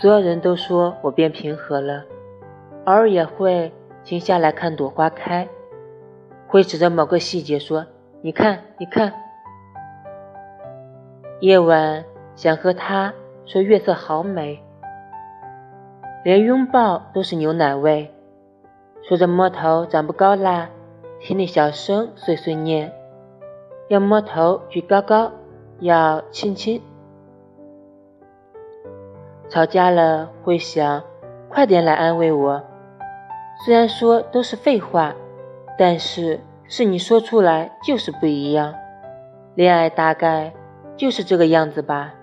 [0.00, 2.04] 所有人都说我变平和了，
[2.84, 3.72] 偶尔也会
[4.04, 5.48] 停下来看朵花开，
[6.48, 7.86] 会指着某个细节说
[8.20, 9.12] ：“你看，你看。”
[11.40, 12.04] 夜晚
[12.34, 13.12] 想和他
[13.46, 14.62] 说月色好美，
[16.24, 18.10] 连拥抱都是牛奶味。
[19.02, 20.70] 说着摸头长不高啦，
[21.20, 22.92] 心里小声碎碎念，
[23.88, 25.30] 要摸头举高高，
[25.78, 26.82] 要亲亲。
[29.48, 31.02] 吵架了会想
[31.48, 32.62] 快点来安慰我，
[33.64, 35.14] 虽然说都是废话，
[35.78, 38.74] 但是是你说出来就是不一样。
[39.54, 40.52] 恋爱大概
[40.96, 42.14] 就是这个样子吧。